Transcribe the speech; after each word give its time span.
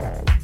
Thank. 0.00 0.43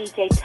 DJ 0.00 0.39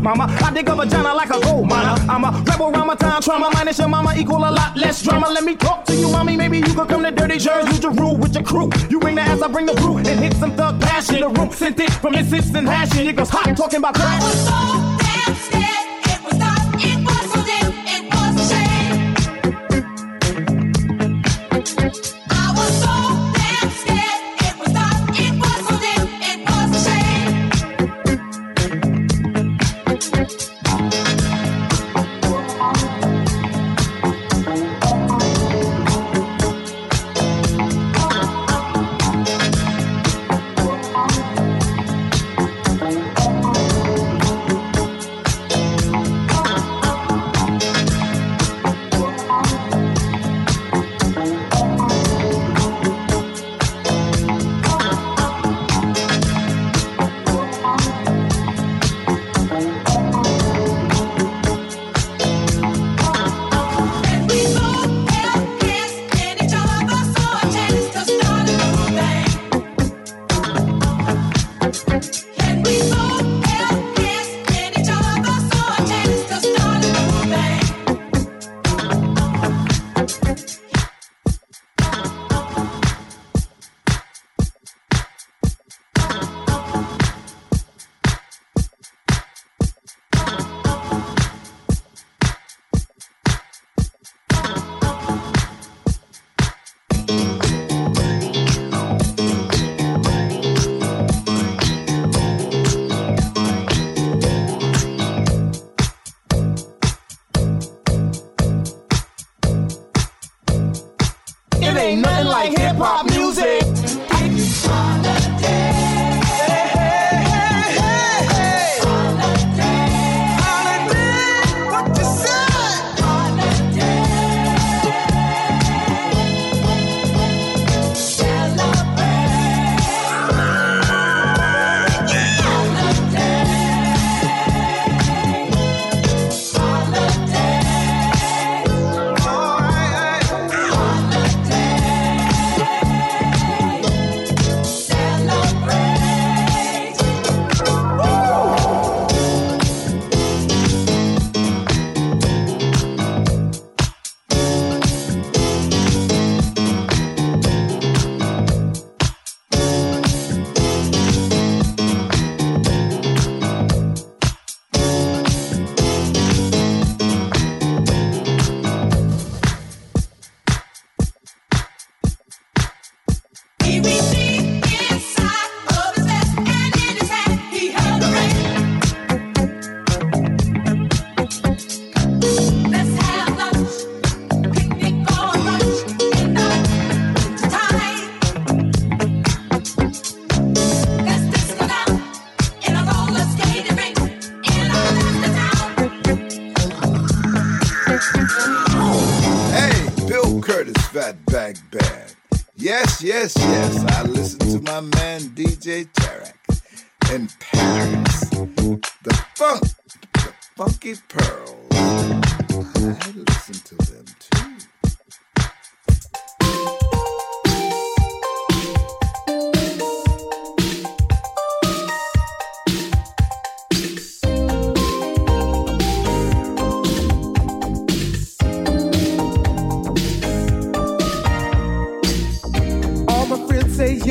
mama. 0.00 0.26
I 0.28 0.52
dig 0.52 0.68
a 0.68 0.74
vagina 0.74 1.14
like 1.14 1.30
a 1.30 1.40
gold 1.40 1.68
miner. 1.68 2.00
I'm 2.08 2.24
a 2.24 2.30
rebel 2.46 2.70
time 2.96 3.22
trauma. 3.22 3.50
Minus 3.54 3.78
your 3.78 3.88
mama 3.88 4.14
equal 4.16 4.38
a 4.38 4.50
lot 4.50 4.76
less 4.76 5.02
drama. 5.02 5.28
Let 5.28 5.44
me 5.44 5.56
talk 5.56 5.84
to 5.86 5.94
you, 5.94 6.10
mommy. 6.10 6.36
Maybe 6.36 6.58
you 6.58 6.74
could 6.74 6.88
come 6.88 7.02
to 7.02 7.10
Dirty 7.10 7.38
Jersey. 7.38 7.80
You 7.82 7.90
rule 7.90 8.16
with 8.16 8.34
your 8.34 8.44
crew. 8.44 8.70
You 8.88 9.00
bring 9.00 9.14
the 9.14 9.22
ass, 9.22 9.42
I 9.42 9.48
bring 9.48 9.66
the 9.66 9.74
brew. 9.74 9.98
And 9.98 10.06
hit 10.06 10.34
some 10.34 10.56
thug 10.56 10.80
passion. 10.80 11.20
The 11.20 11.28
room 11.28 11.50
sent 11.52 11.80
it 11.80 11.92
from 11.92 12.14
instant 12.14 12.68
hashing. 12.68 13.06
It 13.06 13.16
goes 13.16 13.30
hot 13.30 13.56
talking 13.56 13.78
about 13.78 13.94
crashing. 13.94 15.29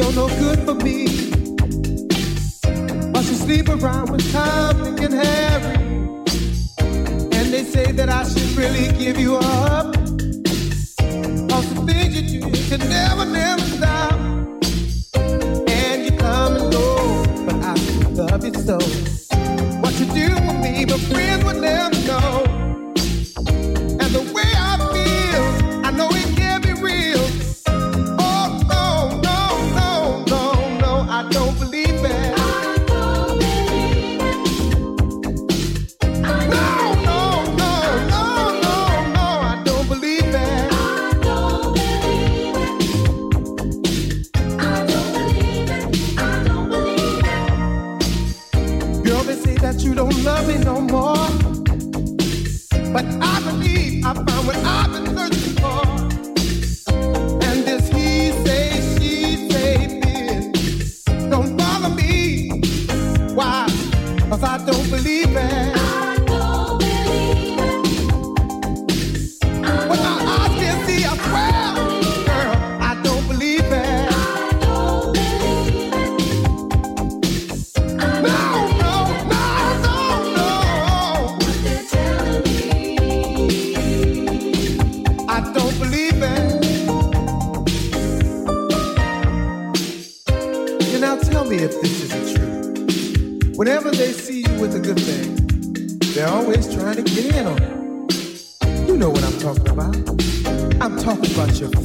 You're 0.10 0.28
no 0.28 0.40
good 0.40 0.60
for 0.66 0.74
me. 0.74 1.06
But 3.12 3.24
you 3.26 3.36
sleep 3.36 3.70
around 3.70 4.10
with 4.10 4.32
Tom, 4.32 4.82
and 4.98 5.14
Harry. 5.14 5.76
And 7.38 7.54
they 7.54 7.64
say 7.64 7.92
that 7.92 8.10
I 8.10 8.24
should 8.24 8.58
really 8.58 8.88
give 8.98 9.20
you 9.20 9.36
up. 9.36 9.59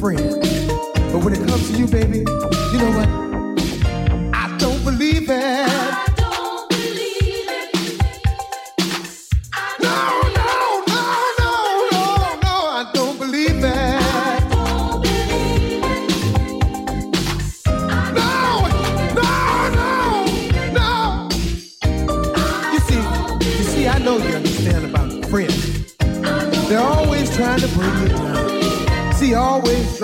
friend. 0.05 0.39
But 1.11 1.23
when 1.23 1.33
it 1.33 1.47
comes 1.47 1.71
to 1.71 1.77
you, 1.77 1.87
baby, 1.87 2.19
you 2.19 2.77
know 2.77 2.91
what? 2.95 3.09
I 4.35 4.55
don't 4.59 4.83
believe 4.83 5.27
it. 5.31 5.74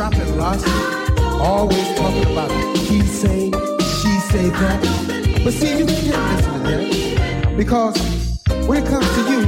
dropping 0.01 0.35
lots. 0.35 0.63
Always 1.39 1.87
talking 1.95 2.31
about 2.31 2.49
it. 2.49 2.77
he 2.89 3.01
say, 3.01 3.51
she 3.99 4.11
say 4.31 4.49
that. 4.49 5.41
But 5.43 5.53
see, 5.53 5.77
you 5.77 5.85
can't 5.85 6.07
listen 6.31 6.53
to 6.53 6.59
that 6.69 7.55
because 7.55 7.95
when 8.67 8.81
it 8.81 8.87
comes 8.89 9.07
to 9.17 9.21
you, 9.31 9.41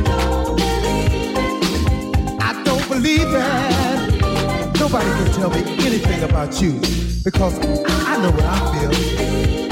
I 2.40 2.62
don't 2.64 2.88
believe 2.88 3.32
that. 3.32 4.76
Nobody 4.80 5.10
can 5.18 5.32
tell 5.32 5.50
me 5.50 5.62
anything 5.88 6.22
about 6.22 6.62
you 6.62 6.74
because 7.24 7.58
I 8.08 8.18
know 8.22 8.30
what 8.30 8.46
I 8.46 8.60
feel. 8.74 9.63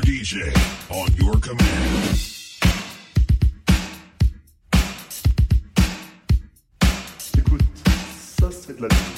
DJ 0.00 0.52
on 0.90 1.06
your 1.16 1.40
command. 1.40 1.58
Écoute, 7.38 7.62
ça 8.40 8.48
c'est 8.50 8.76
de 8.76 8.82
la 8.82 8.88
vie. 8.88 9.17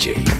детей. 0.00 0.39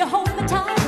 You 0.00 0.06
hold 0.06 0.34
me 0.34 0.48
tight. 0.48 0.79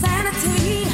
Sanity. 0.00 0.87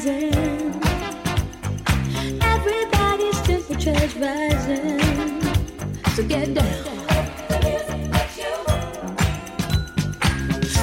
Hypnotizing. 0.00 0.82
Everybody's 2.42 3.40
temperature's 3.42 4.16
rising. 4.16 5.40
So 6.14 6.22
get 6.26 6.54
down. 6.54 6.66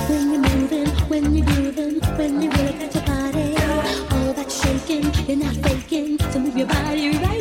When 0.07 0.31
you're 0.31 0.41
moving, 0.41 0.87
when 1.09 1.35
you're 1.35 1.45
grooving, 1.45 1.99
when 2.17 2.41
you 2.41 2.49
really 2.51 2.89
your 2.93 3.05
body, 3.05 3.55
all 4.11 4.33
that 4.33 4.51
shaking, 4.51 5.11
you're 5.27 5.37
not 5.45 5.55
faking. 5.55 6.19
So 6.31 6.39
move 6.39 6.57
your 6.57 6.67
body 6.67 7.17
right 7.17 7.36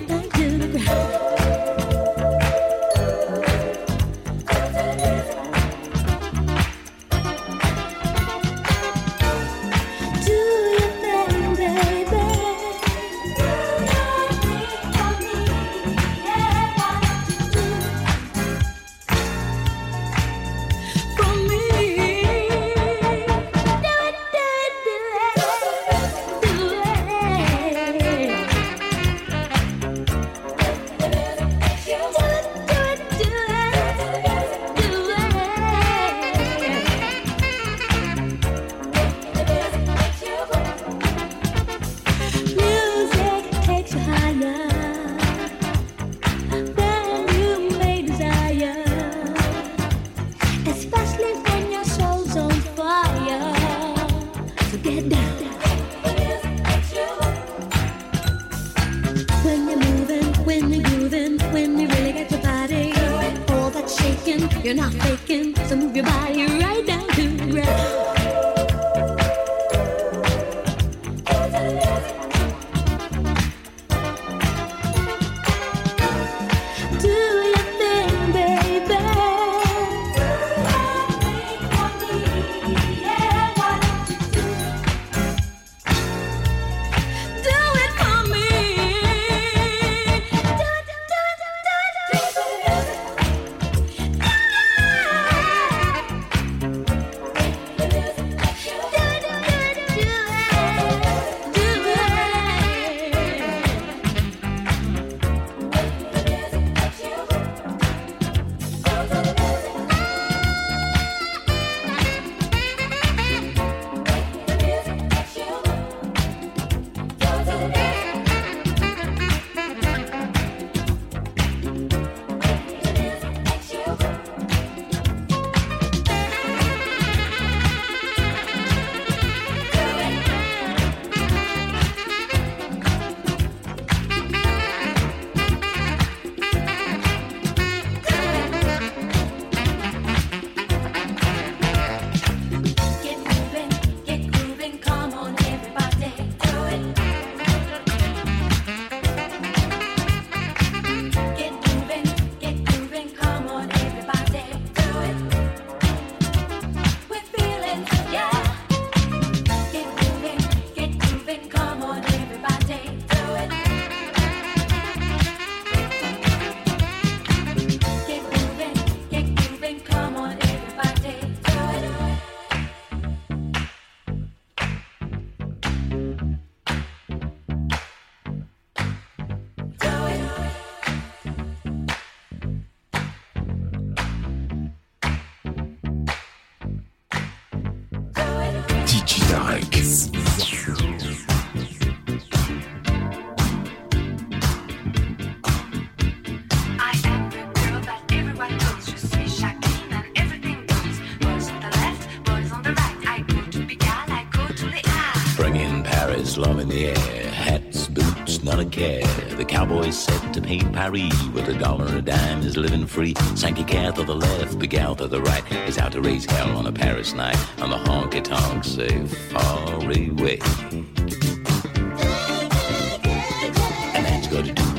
in 205.61 205.83
Paris, 205.83 206.37
love 206.37 206.59
in 206.59 206.69
the 206.69 206.87
air. 206.87 207.31
Hats, 207.31 207.89
boots, 207.89 208.43
not 208.43 208.61
a 208.61 208.65
care. 208.65 209.07
The 209.37 209.45
cowboy's 209.45 209.99
set 209.99 210.35
to 210.35 210.41
paint 210.41 210.73
Paris 210.73 211.13
with 211.35 211.49
a 211.49 211.59
dollar 211.59 211.87
and 211.87 211.99
a 211.99 212.03
dime 212.03 212.43
is 212.43 212.57
living 212.57 212.87
free. 212.87 213.15
Sankey 213.35 213.65
cat 213.65 213.97
to 213.97 214.05
the 214.05 214.15
left, 214.15 214.59
Big 214.59 214.75
Al 214.75 214.97
to 214.97 215.07
the 215.07 215.21
right 215.21 215.45
is 215.69 215.79
out 215.79 215.93
to 215.93 216.01
raise 216.01 216.25
hell 216.25 216.57
on 216.57 216.67
a 216.67 216.73
Paris 216.73 217.13
night. 217.13 217.39
On 217.61 217.71
the 217.71 217.77
honky 217.77 218.23
tonk 218.23 218.65
say 218.65 219.07
far 219.07 219.75
away. 219.75 220.39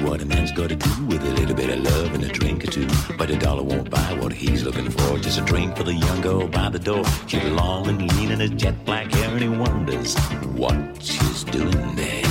What 0.07 0.21
a 0.21 0.25
man's 0.25 0.51
gotta 0.51 0.75
do 0.75 1.05
with 1.05 1.21
a 1.21 1.31
little 1.31 1.55
bit 1.55 1.69
of 1.69 1.79
love 1.79 2.13
and 2.13 2.23
a 2.23 2.29
drink 2.29 2.63
or 2.63 2.67
two. 2.67 2.87
But 3.17 3.29
a 3.29 3.37
dollar 3.37 3.63
won't 3.63 3.89
buy 3.89 4.13
what 4.19 4.31
he's 4.31 4.63
looking 4.63 4.89
for. 4.89 5.17
Just 5.17 5.39
a 5.39 5.43
drink 5.43 5.75
for 5.75 5.83
the 5.83 5.93
young 5.93 6.21
girl 6.21 6.47
by 6.47 6.69
the 6.69 6.79
door. 6.79 7.03
She's 7.27 7.43
long 7.43 7.87
and 7.87 8.01
lean 8.13 8.31
in 8.31 8.39
her 8.39 8.47
jet 8.47 8.85
black 8.85 9.11
hair, 9.11 9.29
and 9.29 9.41
he 9.41 9.49
wonders 9.49 10.17
what 10.55 10.75
she's 11.01 11.43
doing 11.43 11.95
there. 11.95 12.26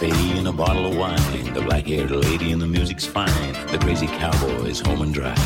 cafe 0.00 0.38
and 0.38 0.48
a 0.48 0.52
bottle 0.52 0.86
of 0.86 0.96
wine. 0.96 1.52
The 1.52 1.60
black 1.60 1.86
haired 1.86 2.10
lady 2.10 2.52
and 2.52 2.62
the 2.62 2.66
music's 2.66 3.04
fine. 3.04 3.52
The 3.70 3.78
crazy 3.78 4.06
cowboy's 4.06 4.80
home 4.80 5.02
and 5.02 5.12
dry. 5.12 5.36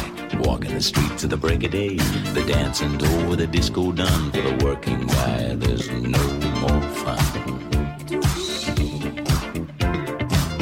Walking 0.40 0.74
the 0.74 0.82
streets 0.82 1.22
to 1.22 1.26
the 1.26 1.36
break 1.36 1.64
of 1.64 1.72
day. 1.72 1.96
The 1.96 2.44
dancing's 2.46 3.02
with 3.28 3.40
the 3.40 3.46
disco 3.46 3.90
done. 3.92 4.30
For 4.30 4.42
the 4.42 4.64
working 4.64 5.06
guy, 5.06 5.54
there's 5.56 5.90
no 5.90 6.22
more 6.60 6.82
fun. 7.02 7.18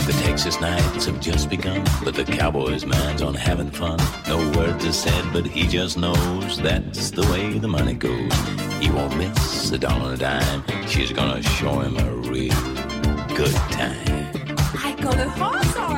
The 0.07 0.21
Texas 0.25 0.61
nights 0.61 1.07
have 1.07 1.21
just 1.21 1.51
begun, 1.51 1.85
but 2.03 2.15
the 2.15 2.25
cowboy's 2.25 2.87
mind's 2.87 3.23
on 3.23 3.35
having 3.35 3.71
fun. 3.71 3.99
No 4.27 4.39
words 4.57 4.87
are 4.87 4.93
said, 4.93 5.25
but 5.33 5.45
he 5.47 5.67
just 5.67 5.99
knows 5.99 6.59
that's 6.59 7.11
the 7.11 7.23
way 7.33 7.59
the 7.59 7.69
money 7.69 7.95
goes. 7.95 8.33
He 8.81 8.91
won't 8.91 9.17
miss 9.17 9.71
a 9.71 9.79
dollar 9.79 10.13
and 10.13 10.15
a 10.15 10.17
dime. 10.17 10.87
She's 10.87 11.13
gonna 11.13 11.43
show 11.43 11.81
him 11.81 11.97
a 11.99 12.11
real 12.31 12.82
good 13.35 13.55
time. 13.73 13.97
I 14.85 14.95
go 15.01 15.11
to 15.11 15.29
Hawthorne. 15.31 15.92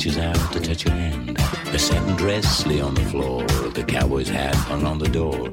reaches 0.00 0.16
out 0.16 0.52
to 0.52 0.58
touch 0.58 0.86
your 0.86 0.94
hand. 0.94 1.36
The 1.72 1.78
satin 1.78 2.16
dress 2.16 2.64
lay 2.66 2.80
on 2.80 2.94
the 2.94 3.02
floor, 3.02 3.42
the 3.74 3.84
cowboy's 3.84 4.30
hat 4.30 4.54
hung 4.54 4.86
on 4.86 4.98
the 4.98 5.08
door. 5.08 5.48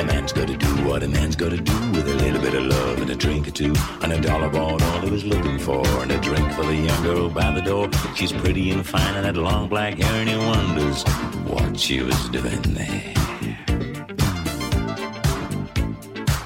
A 0.00 0.02
man's 0.02 0.32
gotta 0.32 0.56
do 0.56 0.68
what 0.88 1.02
a 1.02 1.08
man's 1.08 1.36
gotta 1.36 1.58
do 1.58 1.74
with 1.90 2.08
a 2.08 2.14
little 2.14 2.40
bit 2.40 2.54
of 2.54 2.64
love 2.64 3.02
and 3.02 3.10
a 3.10 3.14
drink 3.14 3.46
or 3.46 3.50
two. 3.50 3.74
And 4.00 4.10
a 4.10 4.18
dollar 4.22 4.48
bought 4.48 4.80
all 4.80 5.00
he 5.00 5.10
was 5.10 5.26
looking 5.26 5.58
for, 5.58 5.86
and 6.00 6.10
a 6.10 6.18
drink 6.22 6.50
for 6.54 6.64
the 6.64 6.74
young 6.74 7.02
girl 7.02 7.28
by 7.28 7.50
the 7.52 7.60
door. 7.60 7.90
She's 8.16 8.32
pretty 8.32 8.70
and 8.70 8.86
fine 8.86 9.14
and 9.14 9.26
had 9.26 9.36
long 9.36 9.68
black 9.68 9.98
hair, 9.98 10.14
and 10.14 10.30
he 10.30 10.36
wonders 10.36 11.02
what 11.44 11.78
she 11.78 12.00
was 12.00 12.16
doing 12.30 12.62
there. 12.62 13.12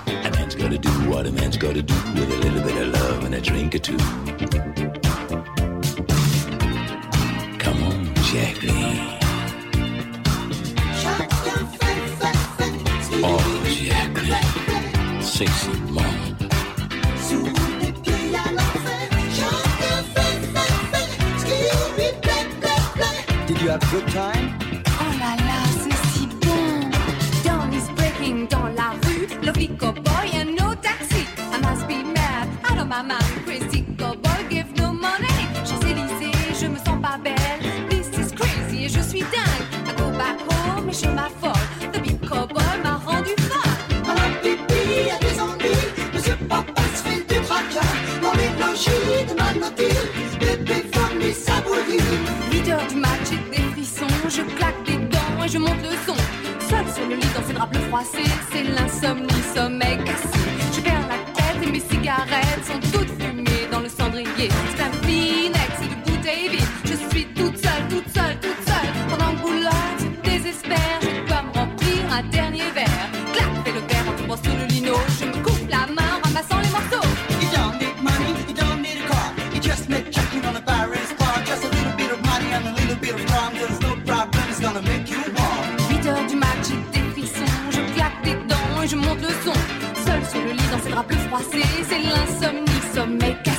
A 0.09 0.30
man's 0.32 0.57
gotta 0.57 0.78
do 0.78 0.90
what 1.09 1.24
a 1.24 1.30
man's 1.30 1.57
gotta 1.57 1.82
do 1.82 1.94
with 1.94 2.32
a 2.32 2.38
little 2.49 2.62
bit 2.64 2.88
of 2.88 2.88
love 2.94 3.24
and 3.24 3.34
a 3.36 3.40
drink 3.40 3.76
or 3.76 3.78
two. 3.78 4.36
Jack 8.33 8.61
me. 8.61 9.18
Oh, 13.22 13.62
Jack 13.68 15.22
Sexy. 15.22 15.86
Je 54.37 54.43
claque 54.43 54.87
les 54.87 54.99
dents 54.99 55.45
et 55.47 55.49
je 55.49 55.57
monte 55.57 55.82
le 55.82 55.97
son. 56.07 56.14
Seul 56.68 56.87
sur 56.95 57.07
le 57.09 57.14
lit 57.14 57.28
dans 57.34 57.43
ses 57.43 57.55
draps 57.55 57.72
bleus 57.72 57.87
froissés, 57.89 58.30
c'est 58.53 58.64
l'insomnie, 58.64 59.28
sommeil 59.55 59.97
cassé. 60.05 60.36
monte 89.07 89.20
le. 89.20 89.52
Seul 90.04 90.24
sur 90.30 90.40
le 90.42 90.52
lit, 90.52 90.68
dans 90.70 90.78
ses 90.78 90.90
draps 90.90 91.09
plus 91.09 91.18
froissés, 91.28 91.66
c'est 91.88 91.98
l'insomnie, 91.98 92.80
sommeil 92.94 93.36
caché. 93.44 93.55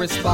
response. 0.00 0.29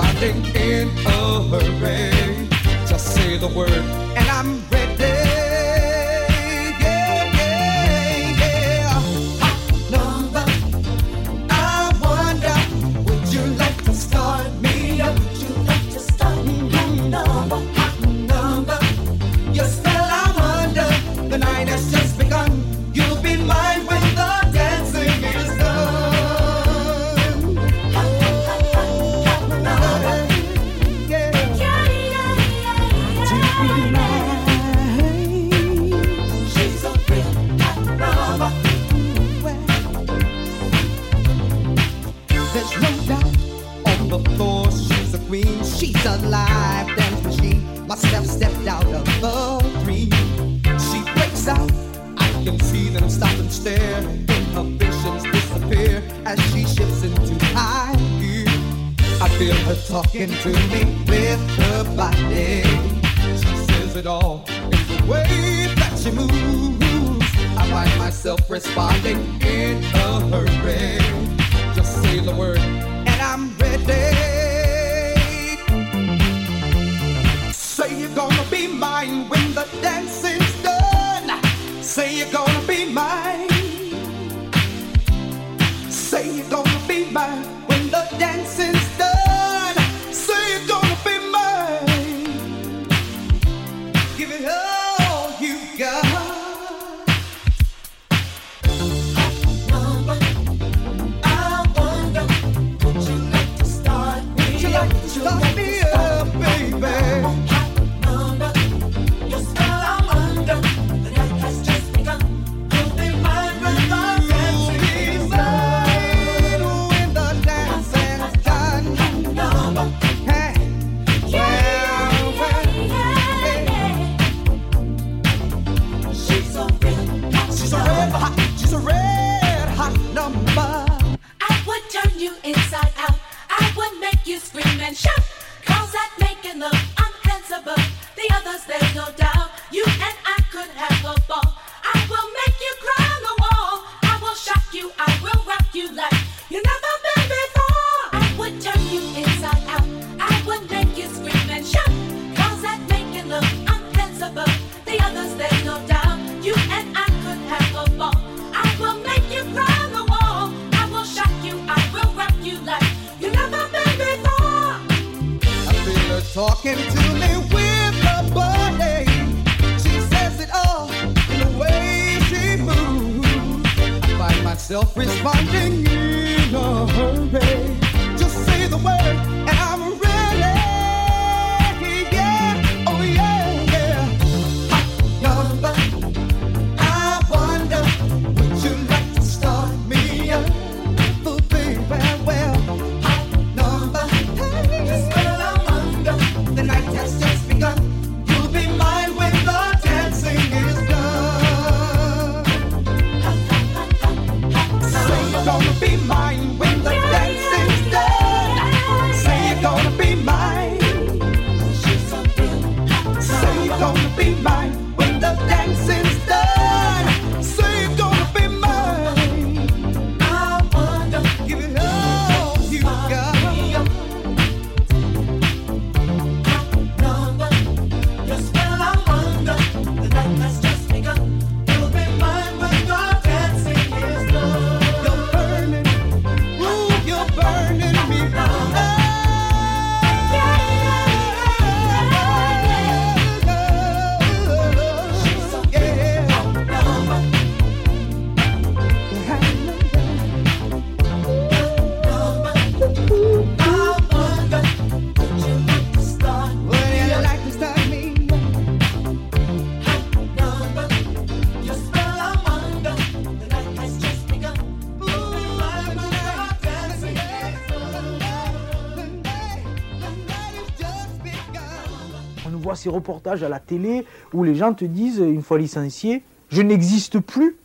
reportages 272.89 273.43
à 273.43 273.49
la 273.49 273.59
télé 273.59 274.05
où 274.33 274.45
les 274.45 274.55
gens 274.55 274.75
te 274.75 274.85
disent, 274.85 275.19
une 275.19 275.43
fois 275.43 275.59
licencié, 275.59 276.23
je 276.49 276.63
n'existe 276.63 277.21
plus. 277.21 277.57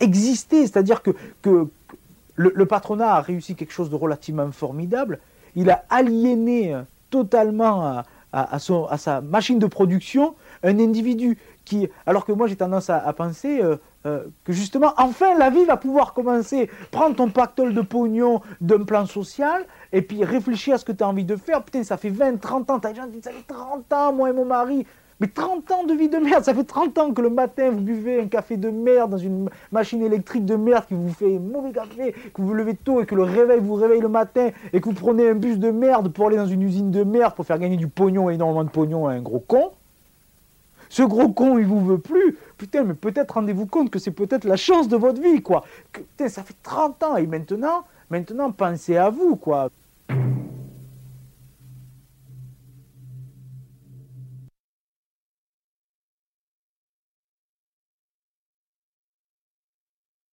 Exister, 0.00 0.62
c'est-à-dire 0.62 1.02
que, 1.02 1.12
que 1.40 1.68
le, 2.34 2.66
patronat 2.66 3.14
a 3.14 3.20
réussi 3.20 3.54
quelque 3.54 3.72
chose 3.72 3.90
de 3.90 3.94
relativement 3.94 4.50
formidable. 4.50 5.20
Il 5.54 5.70
a 5.70 5.84
aliéné 5.88 6.74
euh, 6.74 6.82
totalement 7.10 7.86
euh, 7.86 8.00
à, 8.32 8.54
à, 8.54 8.58
son, 8.58 8.86
à 8.86 8.98
sa 8.98 9.20
machine 9.20 9.58
de 9.58 9.66
production 9.66 10.34
un 10.62 10.78
individu 10.80 11.38
qui, 11.64 11.88
alors 12.06 12.26
que 12.26 12.32
moi 12.32 12.46
j'ai 12.46 12.56
tendance 12.56 12.90
à, 12.90 13.12
penser 13.12 13.62
euh, 13.62 13.76
que 14.44 14.52
justement, 14.52 14.92
enfin 14.98 15.38
la 15.38 15.48
vie 15.48 15.64
va 15.64 15.76
pouvoir 15.76 16.12
commencer. 16.12 16.68
Prends 16.90 17.12
ton 17.14 17.30
pactole 17.30 17.72
de 17.72 17.80
pognon 17.80 18.42
d'un 18.60 18.84
plan 18.84 19.06
social, 19.06 19.64
et 19.94 20.02
puis 20.02 20.24
réfléchis 20.24 20.72
à 20.72 20.78
ce 20.78 20.84
que 20.84 20.90
tu 20.92 21.04
as 21.04 21.08
envie 21.08 21.24
de 21.24 21.36
faire. 21.36 21.62
Putain, 21.62 21.84
ça 21.84 21.96
fait 21.96 22.10
20, 22.10 22.40
30 22.40 22.68
ans. 22.68 22.80
T'as 22.80 22.90
des 22.90 22.96
gens 22.96 23.04
qui 23.04 23.12
disent 23.12 23.22
Ça 23.22 23.30
fait 23.30 23.46
30 23.46 23.92
ans, 23.92 24.12
moi 24.12 24.28
et 24.28 24.32
mon 24.32 24.44
mari. 24.44 24.84
Mais 25.20 25.28
30 25.28 25.70
ans 25.70 25.84
de 25.84 25.94
vie 25.94 26.08
de 26.08 26.18
merde. 26.18 26.42
Ça 26.42 26.52
fait 26.52 26.64
30 26.64 26.98
ans 26.98 27.12
que 27.12 27.22
le 27.22 27.30
matin, 27.30 27.70
vous 27.70 27.80
buvez 27.80 28.20
un 28.20 28.26
café 28.26 28.56
de 28.56 28.70
merde 28.70 29.12
dans 29.12 29.18
une 29.18 29.48
machine 29.70 30.02
électrique 30.02 30.44
de 30.44 30.56
merde 30.56 30.86
qui 30.88 30.94
vous 30.94 31.10
fait 31.10 31.38
mauvais 31.38 31.70
café, 31.70 32.12
que 32.12 32.42
vous 32.42 32.48
vous 32.48 32.54
levez 32.54 32.74
tôt 32.74 33.00
et 33.00 33.06
que 33.06 33.14
le 33.14 33.22
réveil 33.22 33.60
vous 33.60 33.74
réveille 33.74 34.00
le 34.00 34.08
matin 34.08 34.50
et 34.72 34.80
que 34.80 34.86
vous 34.86 34.94
prenez 34.94 35.28
un 35.28 35.36
bus 35.36 35.58
de 35.58 35.70
merde 35.70 36.12
pour 36.12 36.26
aller 36.26 36.38
dans 36.38 36.46
une 36.48 36.62
usine 36.62 36.90
de 36.90 37.04
merde 37.04 37.34
pour 37.34 37.46
faire 37.46 37.60
gagner 37.60 37.76
du 37.76 37.86
pognon, 37.86 38.28
énormément 38.30 38.64
de 38.64 38.70
pognon 38.70 39.06
à 39.06 39.12
un 39.12 39.20
gros 39.20 39.38
con. 39.38 39.70
Ce 40.88 41.04
gros 41.04 41.28
con, 41.28 41.58
il 41.58 41.66
vous 41.66 41.84
veut 41.84 41.98
plus. 41.98 42.36
Putain, 42.58 42.82
mais 42.82 42.94
peut-être 42.94 43.34
rendez-vous 43.34 43.66
compte 43.66 43.90
que 43.90 44.00
c'est 44.00 44.10
peut-être 44.10 44.44
la 44.44 44.56
chance 44.56 44.88
de 44.88 44.96
votre 44.96 45.22
vie, 45.22 45.40
quoi. 45.40 45.64
Putain, 45.92 46.28
ça 46.28 46.42
fait 46.42 46.56
30 46.64 47.02
ans 47.04 47.16
et 47.16 47.28
maintenant, 47.28 47.84
maintenant, 48.10 48.50
pensez 48.50 48.96
à 48.96 49.10
vous, 49.10 49.36
quoi. 49.36 49.70
Thank 50.08 50.36
you. 50.36 50.53